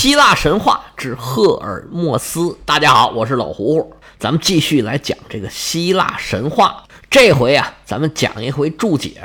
[0.00, 2.56] 希腊神话之赫尔墨斯。
[2.64, 6.84] 大家好，我是老胡胡，咱们继续来讲这个希腊神话。
[7.10, 9.20] 这回啊，咱们讲一回注解。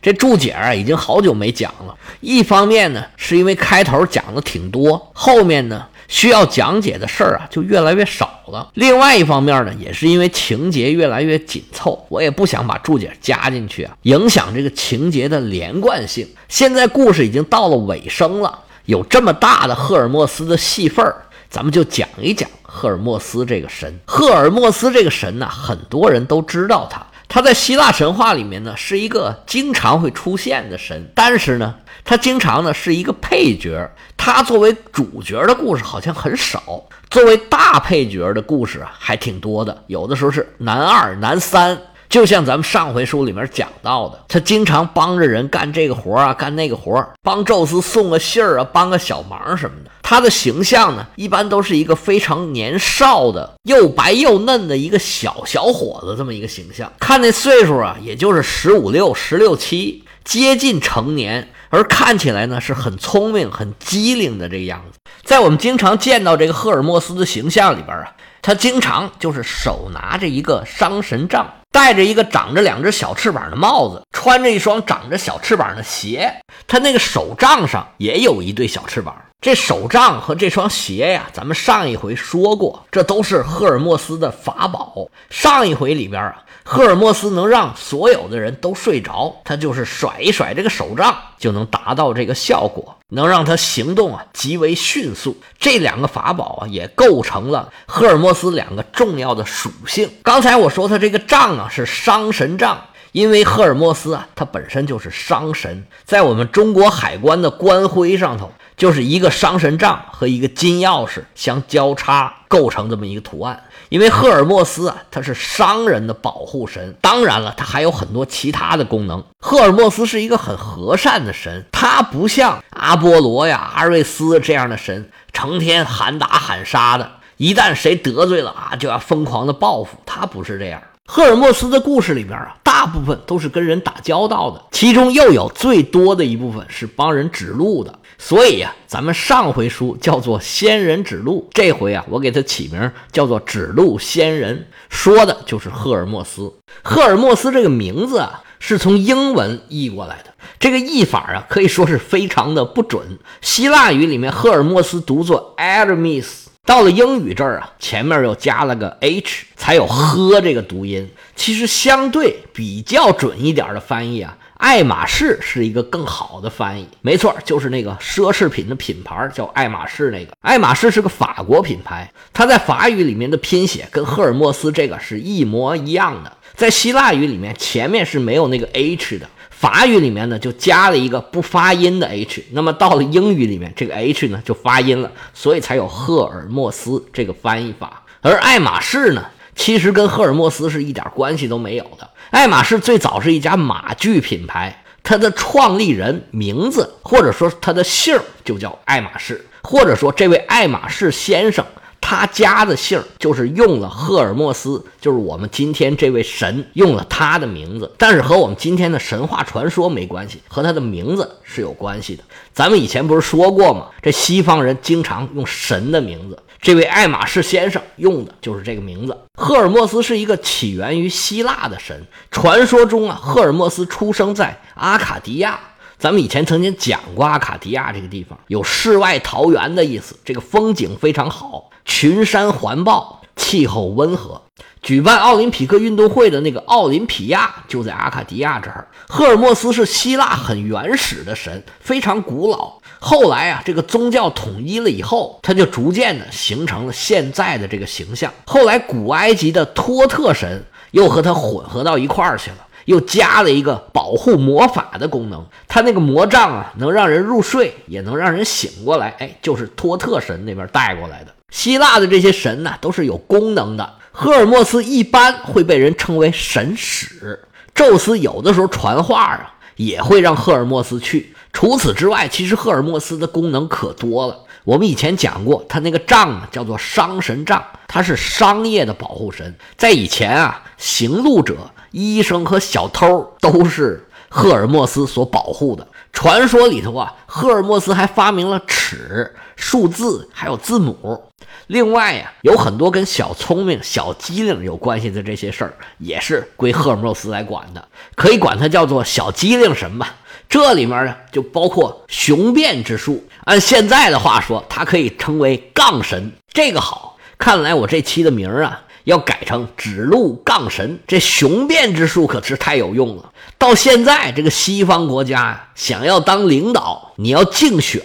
[0.00, 1.96] 这注解啊，已经好久没讲了。
[2.20, 8.70] 一方面呢，是因为开头讲的挺多，后面呢需要讲解的事儿啊就越来越少了。
[8.74, 16.28] 另外一方面呢，也是因为情节越来越紧凑，我也不想把注解加进去啊，影响这个情节的连贯性。
[16.48, 18.56] 现在故事已经到了尾声了。
[18.84, 21.14] 有这么大的赫尔墨斯的戏份儿，
[21.48, 23.98] 咱们就讲一讲赫尔墨斯这个神。
[24.06, 27.06] 赫尔墨斯这个神呢，很多人都知道他。
[27.28, 33.88] 他在希腊神话里面呢，是一个经常会出现的神，但是呢，他经常呢是一个配角。
[34.16, 39.84] 他作为主角的故事好像很少，作为大配角的故事还挺多的。
[39.86, 41.80] 有的时候是男二、男三。
[42.10, 49.90] 就像咱们上回书里面讲到的，他经常帮着人干这个活啊，干那个活帮宙斯送个信儿啊，帮个小忙什么的。
[50.02, 56.92] 他的形象呢，一般都是一个非常年少的、又白又嫩的一个小小伙子，这么一个形象。
[56.98, 64.98] 看那岁数啊，也就是十五六、十六七，接近成年，而看起来呢是很聪明、很机灵的这个样子。
[65.22, 71.48] 在我们经常见到这个赫尔墨斯的形象里边啊，他经常就是手拿着一个商神杖。
[71.72, 79.16] 戴着一个长着两只小翅膀的帽子，穿着一双长着小翅膀的鞋，他那个手杖上也有一对小翅膀。
[79.40, 85.08] 这手杖和这双鞋呀，咱们上一回说过，这都是赫尔墨斯的法宝。
[85.30, 95.34] 上一回里边啊，赫尔墨斯能让所有的人都睡着，他就是甩一甩这个手杖，就能达到这个效果，能让他行动啊极为迅速。
[95.58, 100.10] 这两个法宝啊，也构成了赫尔墨斯两个重要的属性。
[100.22, 102.78] 刚才我说他这个杖啊是商神杖，
[103.12, 108.52] 因为赫尔墨斯啊，他本身就是商神，在我们中国海关的官徽上头。
[108.80, 113.62] 就是一个商神杖和一个金钥匙相交叉构成这么一个图案。
[113.90, 119.22] 因为赫尔墨斯啊，他是商人的保护神，当然了，他还有很多其他的功能。
[119.38, 129.98] 赫尔墨斯是一个很和善的神，他不像阿波罗呀、阿瑞斯这样的神，成天喊打喊杀的，一旦谁得罪了啊，就要疯狂的报复。
[130.06, 130.80] 他不是这样。
[131.12, 137.98] 赫尔墨斯的故事里边啊，大部分都是跟人打交道的，其中又有最多的一部分是帮人指路的。
[138.16, 146.54] 所以呀，咱们上回书叫做“仙人指路”，这回啊，我给他起名叫做“指路仙人”，说的就是赫尔墨斯。
[146.84, 153.18] 赫尔墨斯这个名字啊，是从英文译过来的，这个译法啊，可以说是非常的不准。
[153.40, 161.10] 希腊语里面，赫尔墨斯读作 Hermes，到了英语这儿啊，前面又加了个 h，才有“喝”这个读音。
[161.34, 164.36] 其实相对比较准一点的翻译啊。
[164.60, 170.10] 爱马仕是一个更好的翻译，没错，就是那个奢侈品的品牌叫爱马仕。
[170.10, 176.30] 那个爱马仕是个法国品牌，它在法语里面的拼写跟赫尔墨斯这个是一模一样的。
[176.54, 182.44] 在希腊语里面前面是没有那个 h 的，法语里面呢就加了一个不发音的 h。
[182.52, 188.02] 那么到了英语里面，这个 h 呢就发音了，所以才有赫尔墨斯这个翻译法。
[188.20, 189.24] 而爱马仕呢，
[189.60, 192.08] 其实跟赫尔墨斯是一点关系都没有的。
[192.30, 201.62] 爱马仕最早是一家马具品牌，它的创立人名字或者说他的姓就叫爱马仕，或者说这位爱马仕先生
[202.00, 212.24] 他家的姓就是用了赫尔墨斯，就是我们今天这位神用了他的名字，但是和我们今天的神话传说没关系，和他的名字是有关系的。
[212.54, 213.88] 咱们以前不是说过吗？
[214.00, 216.38] 这西方人经常用神的名字。
[216.62, 219.16] 这位爱马仕先生用的就是这个名字。
[219.34, 225.58] 赫尔墨斯是一个起源于希腊的神，传说中啊，赫尔墨斯出生在阿卡迪亚。
[225.98, 230.16] 咱们以前曾经讲过阿卡迪亚这个地方，有世外桃源的意思。
[230.24, 234.42] 这个风景非常好，群山环抱，气候温和。
[234.82, 238.88] 举办奥林匹克运动会的那个奥林匹亚就在阿卡迪亚这儿。
[239.08, 242.79] 赫尔墨斯是希腊很原始的神，非常古老。
[243.02, 248.30] 后来啊，这个宗教统一了以后，它就逐渐的形成了现在的这个形象。
[248.44, 255.42] 后来古埃及的托特神又和它混合到一块儿去了，又加了一个保护魔法的功能。
[255.66, 259.14] 它那个魔杖啊，能让人入睡，也能让人醒过来。
[259.18, 261.32] 哎，就是托特神那边带过来的。
[261.50, 263.94] 希腊的这些神呢，都是有功能的。
[264.12, 267.40] 赫尔墨斯一般会被人称为神使，
[267.74, 271.34] 宙斯有的时候传话啊，也会让赫尔墨斯去。
[271.52, 274.38] 除此之外，其实赫尔墨斯的功能可多了。
[274.64, 279.54] 我们以前讲过，他那个杖呢，叫做商神杖，它是商业的保护神。
[279.76, 281.56] 在以前啊，行路者、
[281.90, 285.86] 医生和小偷都是赫尔墨斯所保护的。
[286.12, 291.22] 传说里头啊，赫尔墨斯还发明了尺、数字，还有字母。
[291.68, 300.16] 另外呀，有很多跟小聪明、小机灵有关系的这些事儿，也是归赫尔墨斯来管的，可以管它叫做小机灵神吧。
[300.50, 303.24] 这里面呢，就包括雄辩之术。
[303.44, 306.32] 按现在的话说，它可以称为杠神。
[306.52, 310.98] 这个好，看来我这期的名啊，要改成指路杠神。
[311.06, 313.30] 这雄辩之术可是太有用了。
[313.58, 318.02] 到现在，这个西方国家，想要当领导，你要竞选。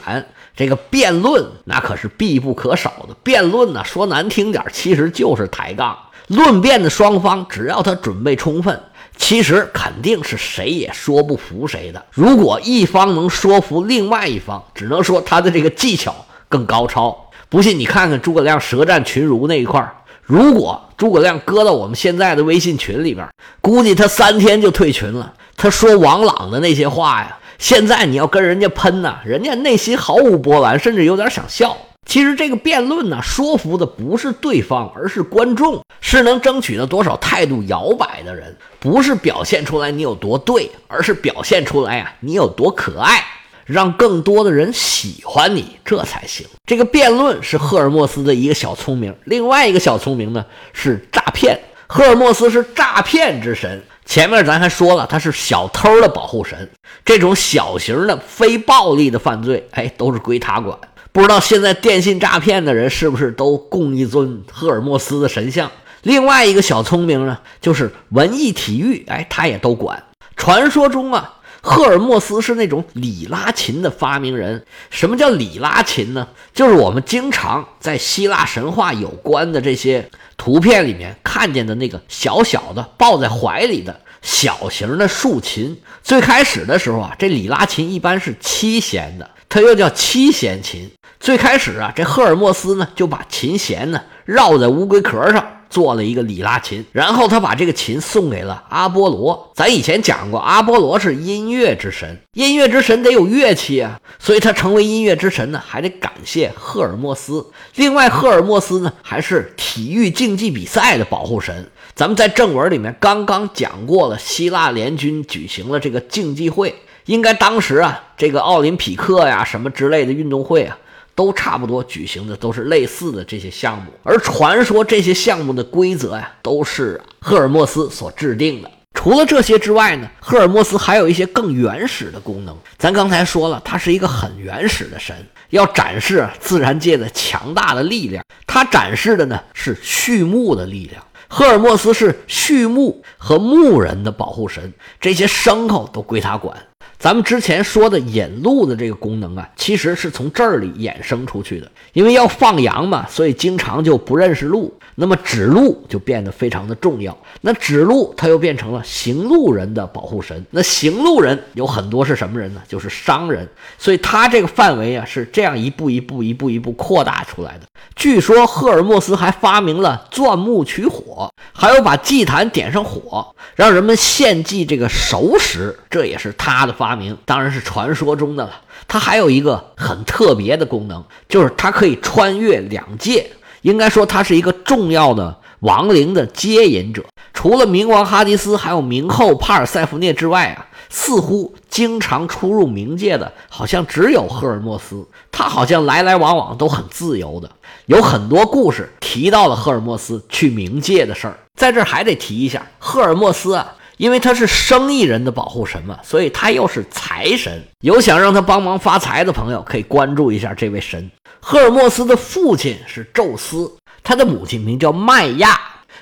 [0.56, 3.16] 这个辩论那可是必不可少的。
[3.24, 5.98] 辩论呢，说难听点，其实就是抬杠。
[6.28, 8.82] 论辩的双方，只要他准备充分，
[9.18, 12.06] 其实肯定是谁也说不服谁的。
[12.12, 16.14] 如果一方能说服另外一方，只能说他的这个技巧
[16.50, 17.30] 更高超。
[17.50, 23.28] 不信你看看诸葛亮舌战群儒那一块儿，如果诸葛亮搁到我们现在的微信群里边，
[23.62, 25.34] 估计他三天就退群了。
[25.56, 27.38] 他说王朗的那些话呀。
[27.58, 31.78] 现在你要跟人家喷呐，人家内心毫无波澜，甚至有点想笑。
[32.06, 38.56] 其实这个辩论呢，说服的不是对方，而是观众，是能争取到多少态度摇摆的人。
[38.80, 43.24] 不是表现出来你有多对，而是表现出来呀你有多可爱，
[43.66, 46.46] 让更多的人喜欢你，这才行。
[46.68, 51.60] 这个辩论是赫尔墨斯的一个小聪明，另外一个小聪明呢是诈骗。
[51.88, 53.84] 赫尔墨斯是诈骗之神。
[54.06, 56.70] 前面咱还说了，他是小偷的保护神，
[57.04, 60.78] 这种小型的非暴力的犯罪，哎，都是归他管。
[61.16, 65.72] 不知道现在电信诈骗的人是不是都供一尊赫尔墨斯的神像？
[66.02, 70.04] 另外一个小聪明呢，就是文艺体育，哎，他也都管。
[70.36, 74.66] 传说中啊，赫尔墨斯是那种里拉琴的发明人。
[74.90, 76.28] 什么叫里拉琴呢？
[76.54, 80.10] 就是我们经常在希腊神话有关的这些。
[80.36, 90.92] 图片里面看见的那个小小的抱在怀里的小型的竖琴，最开始的时候啊，这里拉琴一般是七弦的，它又叫七弦琴。
[91.26, 95.44] 最开始啊，这赫尔墨斯呢就把琴弦呢绕在乌龟壳上。
[95.68, 99.52] 做了一个里拉琴，然后他把这个琴送给了阿波罗。
[99.56, 107.46] 咱以前讲过，阿波罗是音乐之神，音乐之神得有乐器啊，所以他成为音乐之神呢，还得感谢赫尔墨斯。
[107.74, 111.70] 另外，赫尔墨斯呢还是体育竞技比赛的保护神。
[111.94, 116.74] 咱们在正文里面刚刚讲过了，希腊联军举行了这个竞技会，
[117.08, 120.78] 应该当时啊，这个奥林匹克呀什么之类的运动会啊。
[121.16, 128.70] 都差不多举行的都是类似的这些项目，而传说这些项目的规则呀，都是赫尔墨斯所制定的。
[128.94, 132.58] 除了这些之外呢，赫尔墨斯还有一些更原始的功能。
[132.78, 135.16] 咱刚才说了，他是一个很原始的神，
[135.50, 138.24] 要展示自然界的强大的力量。
[138.48, 141.04] 他展示的呢是畜牧的力量。
[141.28, 146.56] 赫尔墨斯是畜牧和牧人的保护神，这些牲口都归他管。
[147.06, 151.72] 咱们之前说的引路的这个功能啊，其实是从这里衍生出去的。
[151.94, 157.16] 因为要放羊嘛，所以经常就不认识路，那么指路就变得非常的重要。
[157.42, 160.44] 那指路它又变成了行路人的保护神。
[160.50, 162.62] 那行路人有很多是什么人呢？
[162.68, 163.48] 就是商人。
[163.78, 167.68] 所以他这个范围啊是这样一步一步、一步一步扩大出来的。
[167.96, 176.95] 据说赫尔墨斯还发明了钻木取火，还有把祭坛点上火，让人们献祭这个熟食，这也是他的发。
[176.96, 178.62] 发明当然是传说中的了。
[178.88, 183.30] 它还有一个很特别的功能，就是它可以穿越两界。
[183.64, 187.04] 应该说，它是一个重要的亡灵的接引者。
[187.34, 195.06] 除了冥王哈迪斯，还有冥后帕尔塞福涅之外啊，似乎经常出入冥界的，好像只有赫尔墨斯。
[195.34, 197.50] 他好像来来往往都很自由的。
[197.88, 201.38] 有很多故事提到了赫尔墨斯去冥界的事儿。
[201.60, 203.76] 在这儿还得提一下，赫尔墨斯啊。
[203.98, 207.64] 因为他是生意人的保护神嘛，所以他又是财神。
[207.82, 211.10] 有想让他帮忙发财的朋友，可以关注一下这位神。
[211.40, 213.72] 赫尔墨斯的父亲是宙斯，
[214.04, 215.60] 他的母亲名叫麦亚。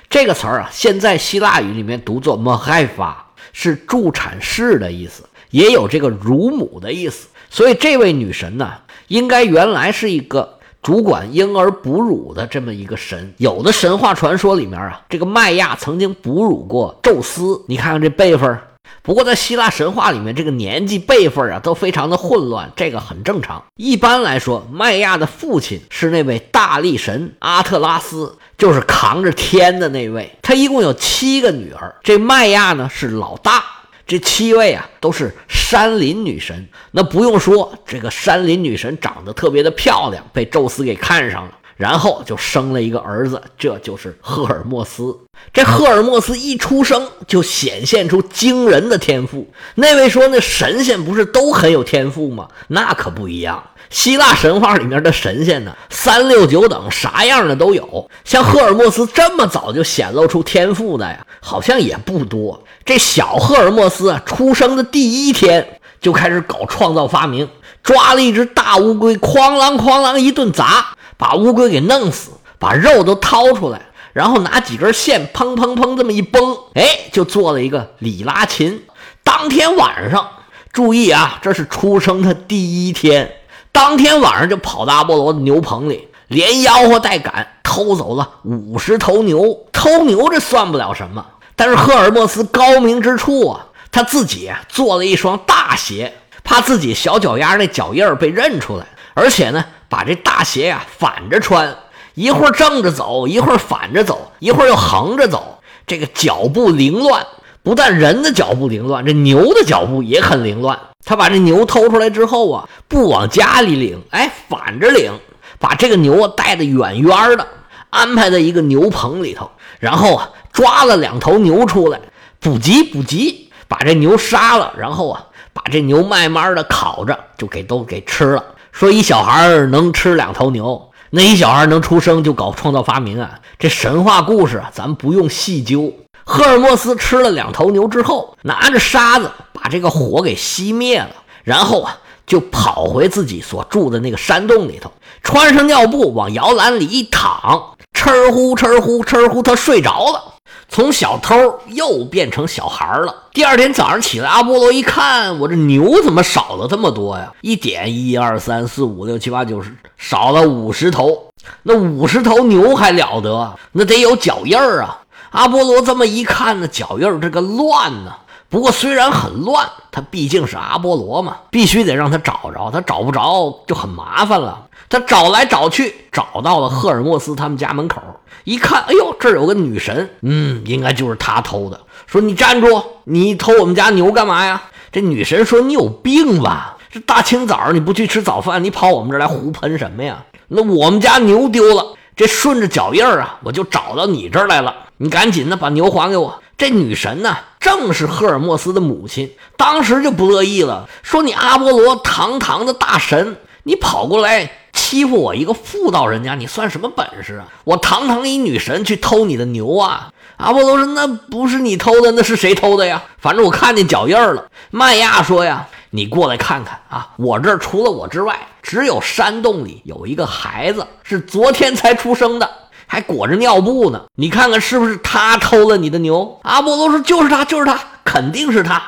[0.08, 3.16] 这个词儿啊，现在希腊语里面读作 m a h a
[3.52, 7.28] 是助产士的意思，也有这个乳母的意思。
[7.50, 8.72] 所以这位女神呢，
[9.08, 10.58] 应该原来是一个。
[10.84, 17.64] 主管婴儿哺乳的这么一个神，有的神话传说里面啊，这个麦亚曾经哺乳过宙斯。
[17.68, 18.60] 你看看这辈分。
[19.02, 23.64] 不过在希腊神话里面，这个年纪辈分啊都非常的混乱，这个很正常。
[23.76, 30.36] 一般来说，麦亚的父亲是那位大力神阿特拉斯，就是扛着天的那位。
[30.42, 33.64] 他一共有七个女儿，这麦亚呢是老大。
[34.06, 36.68] 这七位啊，都是山林女神。
[36.90, 41.58] 那不用说，这个山林女神长得特别的漂亮，被宙斯给看上了。
[41.76, 45.16] 然后就生了一个儿子，这就是赫尔墨斯。
[45.52, 49.48] 这赫尔墨斯一出生就显现出惊人的天赋。
[49.74, 52.48] 那位说那神仙不是都很有天赋吗？
[52.68, 53.62] 那可不一样。
[53.90, 58.10] 希腊神话里面的神仙呢，三六九等，啥样的都有。
[58.24, 62.64] 像赫尔墨斯这么早就显露出天赋的呀，好像也不多。
[62.84, 67.48] 这小赫尔墨斯啊，出生的第一天就开始搞创造发明，
[67.82, 73.80] 抓了一只大乌龟，哐啷哐啷一顿砸，把乌龟给弄死，把肉都掏出来，
[74.12, 78.84] 然后拿几根线砰砰砰这么一崩，哎，就做了一个里拉琴。
[79.22, 80.28] 当天晚上，
[80.72, 83.32] 注意啊，这是出生的第一天。
[83.72, 89.66] 当天晚上就跑到阿波罗的牛棚里，连吆喝带赶偷走了五十头牛。
[89.72, 101.76] 偷牛这算不了什么，但是赫尔墨斯高明之处啊，他自己做了一双大鞋，怕自己小脚丫那脚印被认出来，而且呢，把这大鞋呀反着穿，
[102.14, 107.26] 一会儿正着走，一会儿反着走，一会儿又横着走，这个脚步凌乱。
[107.62, 110.78] 不但人的脚步凌乱，这牛的脚步也很凌乱。
[111.02, 115.18] 他把这牛偷出来之后啊，不往家里领，哎，反着领，
[115.58, 117.46] 把这个牛啊带得远远的，
[117.88, 119.50] 安排在一个牛棚里头，
[119.80, 121.98] 然后啊抓了两头牛出来，
[122.38, 125.24] 不急不急，把这牛杀了，然后啊
[125.54, 128.44] 把这牛慢慢的烤着，就给都给吃了。
[128.74, 135.92] 说一小孩能吃两头牛，那一小孩能出生就搞创造发明啊，这神话故事啊，咱不用细究。
[136.24, 141.10] 赫尔墨斯吃了两头牛之后，拿着沙子把这个火给熄灭了，
[141.44, 144.90] 然后啊，就跑回自己所住的那个山洞里头，
[145.22, 150.33] 穿上尿布往摇篮里一躺，哧呼哧呼哧呼，他睡着了，
[150.68, 151.34] 从小偷
[151.68, 153.14] 又变成小孩了。
[153.32, 157.32] 第二天早上起来，阿波罗一看，我这牛怎么少了这么多呀？
[157.42, 161.30] 一点一二三四五六七八九十，少了五十头。
[161.62, 163.54] 那五十头牛还了得？
[163.72, 165.00] 那得有脚印儿啊！
[165.30, 168.12] 阿波罗这么一看呢，脚印这个乱呢。
[168.54, 172.70] 不过虽然很乱，他毕竟是阿波罗嘛，必须得让他找着。
[172.70, 174.68] 他找不着就很麻烦了。
[174.88, 178.00] 他找来找去，找到了赫尔墨斯他们家门口。
[178.44, 181.80] 一看，哎呦，这儿有个女神，嗯，应该就是他偷的。
[182.06, 184.62] 说你站住，你偷我们家牛干嘛呀？
[184.92, 186.76] 这女神说：“你有病吧？
[186.92, 190.24] 这大清早你不去吃早饭，你跑我们这儿来胡喷什么呀？
[190.46, 191.84] 那我们家牛丢了。”
[192.14, 194.72] 这顺着脚印儿啊，我就找到你这儿来了。
[195.04, 196.40] 你赶紧的把牛还给我。
[196.56, 207.44] 这女神呢，正是赫尔墨斯的母亲，当时就不乐意了，说：“你阿波罗堂堂的大神，你跑过来欺负我一个妇道人家，你算什么本事啊？
[207.64, 210.08] 我堂堂一女神去偷你的牛啊？”
[210.38, 213.02] 阿波罗说：“那不是你偷的，那是谁偷的呀？
[213.18, 217.10] 反正我看见脚印了。”麦亚说：“呀。”你过来看看啊！
[217.16, 222.50] 我这儿除了我之外，只有山洞里有一个孩子，是昨天才出生的，
[222.94, 224.04] 还裹着尿布呢。
[224.14, 226.38] 你看看是不是他偷了你的牛？
[226.44, 228.80] 阿波罗说：“就是他，就是他，肯定是他。”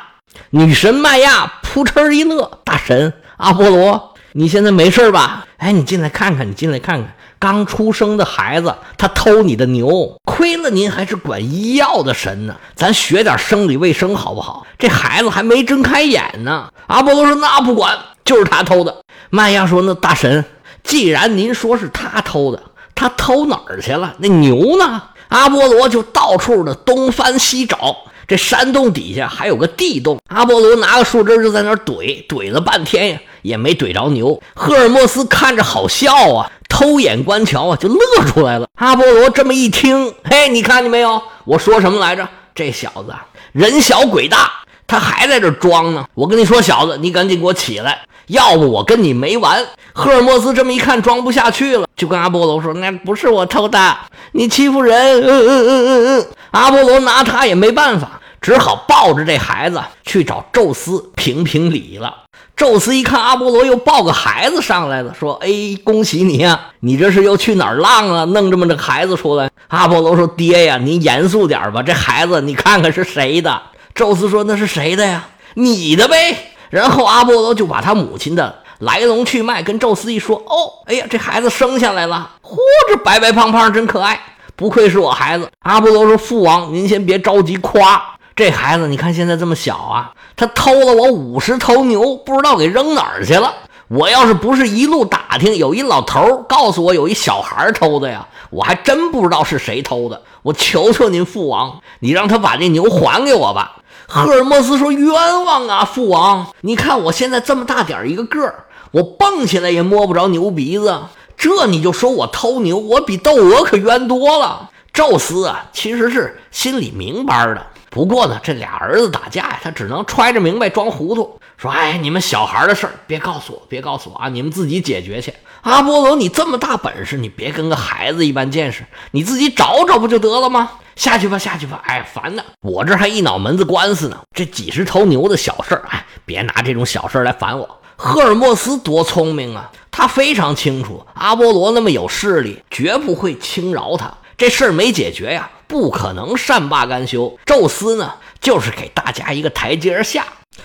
[0.50, 5.44] 女神麦亚扑哧一乐：“大神阿波罗，你现在没事吧？
[5.56, 12.54] 哎，你进来看看，你进来看看。”刚出生的孩子，他偷你的牛，亏了您还是管医药的神呢。
[12.76, 14.64] 咱学点生理卫生好不好？
[14.78, 16.68] 这孩子还没睁开眼呢。
[16.86, 18.96] 阿波罗说：“那不管，就是他偷的。”
[19.30, 20.44] 麦亚说：“那大神，
[20.84, 22.62] 既然您说是他偷的，
[22.97, 24.17] 他偷哪儿去了？
[24.19, 27.97] 那牛呢？”阿波罗就到处的东翻西找。
[28.26, 34.43] 这山洞底下还有个地洞，阿波罗拿个树枝就在那儿怼，怼了半天呀，也没怼着牛。
[34.55, 36.50] 赫尔墨斯看着好笑啊。
[36.69, 38.69] 偷眼观瞧啊，就乐出来了。
[38.75, 41.23] 阿波罗这么一听，嘿，你看见没有？
[41.45, 42.29] 我说什么来着？
[42.55, 43.15] 这小子
[43.53, 44.50] 人小鬼大，
[44.87, 46.05] 他还在这装呢。
[46.15, 49.64] 我跟你说，小子，你赶紧给我起来，要不我跟你没完。
[49.92, 53.97] 赫尔墨斯这么一看，装不下去了，就跟阿波罗说：“那不是我偷的，
[54.33, 56.26] 你欺负人。”嗯嗯嗯嗯嗯。
[56.50, 62.25] 阿波罗拿他也没办法，只好抱着这孩子去找宙斯评评理了。
[62.54, 65.49] 宙斯一看阿波罗又抱个孩子上来了，说：“哎，
[65.85, 66.59] 恭喜你呀！
[66.80, 68.26] 你这是又去哪儿浪了？
[68.26, 73.62] 弄这么个孩子出来？”阿波罗说：“爹呀，您严肃点吧，这孩子你看看是谁的？”
[73.95, 75.28] 宙斯说：“那是谁的呀？
[75.54, 82.56] 你的呗。”然后阿波罗就把他母亲的来龙去脉跟宙斯一说：“哦，哎呀，这孩子生下来了，嚯，
[82.88, 84.20] 这白白胖胖，真可爱，
[84.54, 88.02] 不愧是我孩子。”阿波罗说：“父王，您先别着急夸。”
[88.37, 93.54] 这孩子，你看现在这么小啊，他偷了我五十头牛，不知道给扔哪儿去了。
[93.88, 100.20] 我要是不是一路打听，有一老头告诉我有一小孩偷的呀，我还真不知道是谁偷的。
[100.42, 103.76] 我求求您父王，你让他把这牛还给我吧。
[104.08, 106.46] 赫尔墨斯说：“冤枉啊，父王！
[106.60, 111.00] 你看我现在这么大点儿一个个儿，我蹦起来也摸不着牛鼻子。
[111.36, 114.70] 这你就说我偷牛，我比窦娥可冤多了。
[114.92, 117.66] 宙斯啊，其实是心里明白的。
[117.97, 125.33] 不过呢，这俩儿子打架呀，他只能揣着明白装糊涂，说：“哎，你们小孩的事儿别告诉我，别告诉我啊，你们自己解决去。”
[125.65, 130.73] 阿波罗，你这么大本事，你别跟个孩子一般见识，你自己找找不就得了吗？
[130.95, 131.81] 下去吧，下去吧。
[131.87, 134.19] 哎，烦的，我这还一脑门子官司呢。
[134.35, 137.81] 这几十头牛的小事儿，哎，别拿这种小事儿来烦我。
[137.97, 144.12] 赫尔墨斯多聪明啊，他非常清楚阿波罗那么有势力，绝不会轻饶他。
[144.37, 147.38] 这事儿没解决呀，不可能善罢甘休。
[147.44, 150.25] 宙斯呢，就是给大家一个台阶下。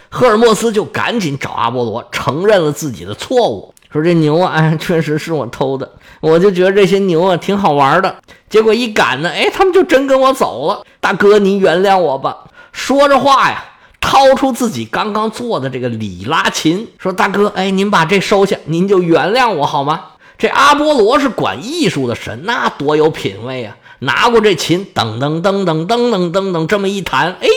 [0.09, 5.91] 赫尔墨斯就赶紧找阿波罗，承认了自己的错误，说这牛啊，哎，确实是我偷的。
[6.21, 8.15] 我就觉得这些牛啊挺好玩的，
[8.49, 10.85] 结果一赶呢，哎，他们就真跟我走了。
[10.99, 12.45] 大哥，您原谅我吧。
[12.71, 13.65] 说着话呀，
[13.99, 20.05] 掏出自己刚刚做的这个里拉琴，说：“大哥，哎，您把这收下，您就原谅我好吗？”
[20.37, 23.75] 这阿波罗是管艺术的神，那多有品位啊！
[24.03, 27.47] 拿过这琴，噔噔噔噔噔噔噔噔，这么一弹，哎，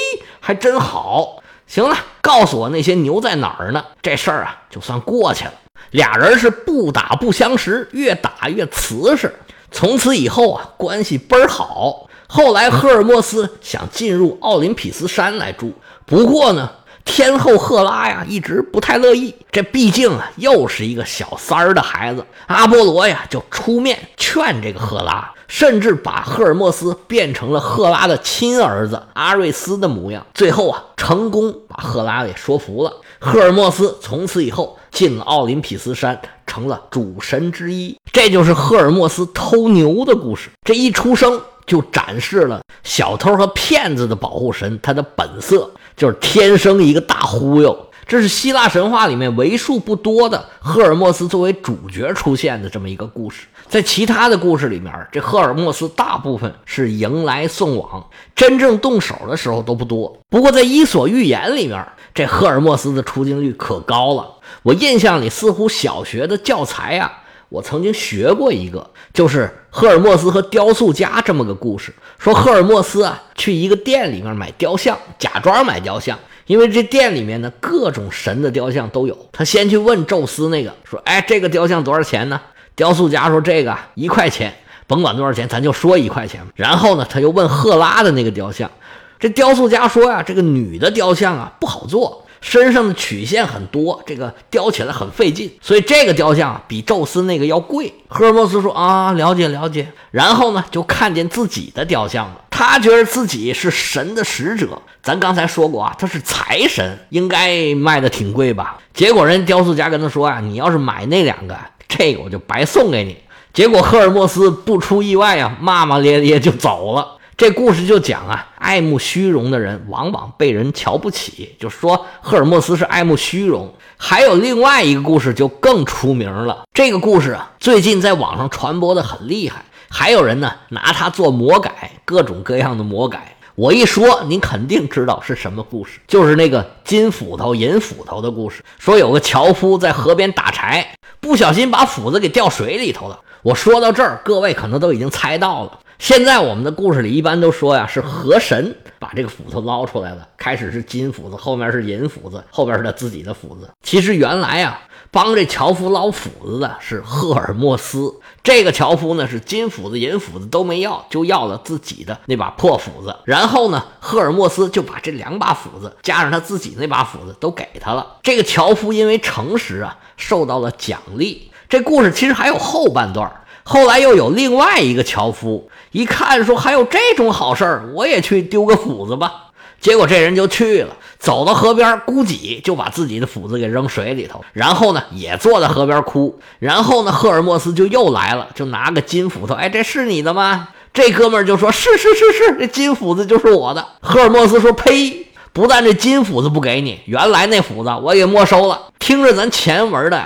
[0.40, 1.42] 还真好。
[1.66, 3.82] 行了，告诉我那些牛在哪儿呢？
[4.02, 5.54] 这事儿啊，就算过去了。
[5.92, 9.34] 俩人是不打不相识，越打越瓷实。
[9.70, 12.08] 从此以后啊，关系倍儿好。
[12.26, 15.72] 后来赫尔墨斯想进入奥林匹斯山来住，
[16.04, 16.70] 不过呢。
[17.06, 19.34] 天后赫拉呀，一直不太乐意。
[19.52, 22.24] 这毕竟啊，又是一个小三儿的孩子。
[22.46, 30.26] 阿波罗呀，就出面劝这个赫拉，甚至把赫尔墨斯变成了赫拉的亲儿子阿瑞斯的模样。
[30.34, 32.92] 最后啊，成功把赫拉给说服了。
[33.20, 37.96] 赫尔墨斯从此以后进了奥林匹斯山，成了主神之一。
[38.12, 40.50] 这就是赫尔墨斯偷牛的故事。
[40.64, 45.70] 这一出生就展示了小偷和骗子的保护神他的本色。
[45.96, 53.46] 就是天生一个大忽悠，这是希腊神话里面为数不多的赫尔墨斯作为主角出现的这么一个故事。
[53.66, 58.06] 在其他的故事里面，这赫尔墨斯大部分是迎来送往，
[58.36, 60.18] 真正动手的时候都不多。
[60.28, 64.28] 不过在《伊索寓言》里面，这赫尔墨斯的出镜率可高了。
[64.62, 67.20] 我印象里似乎小学的教材呀。
[67.50, 71.94] 我曾经学过一个，就是赫尔墨斯和雕塑家这么个故事。
[72.18, 79.16] 说赫尔墨斯啊，去一个店里面买雕像，假装买雕像，因为这店里面呢各种神的雕像都有。
[79.32, 82.40] 他先去问宙斯那个，说：“哎，这个雕像多少钱呢？”
[82.76, 84.54] 雕塑家说：“这个一块钱，
[84.86, 88.70] 甭管多少钱，咱就说一块钱。”然后呢，他又问赫拉的那个雕像，
[89.18, 97.90] 这雕塑家说呀：“这个女的雕像啊不好做。”身上的曲线很多，这个雕起来很费劲，所以这个雕像比宙斯那个要贵。
[98.06, 99.90] 赫尔墨斯说啊，了解了解。
[100.10, 104.80] 然后呢，就看见自己的雕像了，他觉得自己是神的使者。
[105.02, 108.78] 咱刚才说过啊，他是财神，应该卖的挺贵吧？
[108.94, 113.16] 结果人雕塑家跟他说啊，你要是买那两个，这个我就白送给你。
[113.52, 117.18] 结果赫尔墨斯不出意外啊，骂骂咧咧就走了。
[117.36, 123.74] 这故事就讲啊，爱慕虚荣的人往往被人瞧不起，就说赫尔墨斯是爱慕虚荣。
[123.96, 129.64] 还有另外一个故事就更出名了，这个故事啊，最近在网上传播的很厉害，
[129.94, 133.36] 还有人呢拿它做魔改，各种各样的魔改。
[133.54, 138.64] 我一说，您肯定知道是什么故事，就是那个金斧头银斧头的故事。
[138.76, 143.20] 说有个樵夫在河边打柴，不小心把斧子给掉水里头了。
[143.42, 145.78] 我说到这儿，各位可能都已经猜到了。
[146.00, 150.26] 现在我们的故事里一般都说呀，是河神把这个斧头捞出来了。
[150.36, 153.70] 开始是金斧子，后面是银斧子，后边是他自己的斧子。
[153.84, 158.12] 其实原来啊，帮这樵夫捞斧子的是赫尔墨斯。
[158.44, 163.16] 这个樵夫呢，是金斧子、银斧子都没要，就要了自己的那把破斧子。
[163.24, 168.18] 然后呢，赫尔墨斯就把这两把斧子加上他自己那把斧子都给他了。
[168.22, 171.50] 这个樵夫因为诚实啊，受到了奖励。
[171.70, 173.32] 这故事其实还有后半段。
[173.62, 179.43] 后来又有另外一个樵夫，一看说还有这种好事儿，我也去丢个斧子吧。
[179.84, 186.40] 结果这人就去了，走到河边，咕叽就把自己的斧子给扔水里头，然后呢也坐在河边哭。
[186.58, 190.70] 然后呢，赫尔墨斯就又来了，就拿个金斧头，哎，这是你的吗？
[190.94, 193.86] 这哥们儿就说是是是是，这金斧子就是我的。
[194.00, 198.80] 赫尔墨斯说呸，不但这金斧子不给你，原来那斧子我也没收了。
[198.98, 200.24] 听着咱前文的。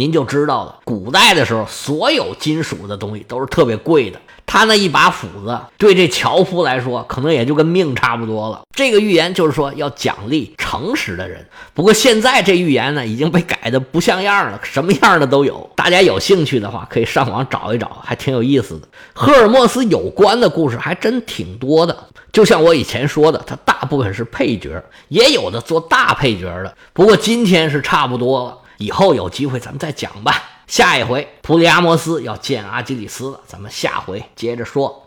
[0.00, 4.18] 您就知道了，古代的时候，所有金属的东西都是特别贵的。
[4.46, 8.62] 他那一把斧子，对这樵夫来说，可能也就跟命差不多了。
[8.74, 11.46] 这个预言就是说要奖励诚实的人。
[11.74, 15.70] 不过现在这预言呢，已经被改的不像样了，什么样的都有。
[15.76, 18.88] 大家有兴趣的话，可以上网找一找，还挺有意思的。
[19.12, 21.94] 赫尔墨斯有关的故事还真挺多的。
[22.32, 26.74] 就像我以前说的，他大部分是配角，也有的做大配角的。
[26.94, 28.56] 不过今天是差不多了。
[28.80, 30.42] 以后有机会咱们再讲吧。
[30.66, 34.98] 下一回普里阿摩斯要见阿基里斯了，咱们下回接着说。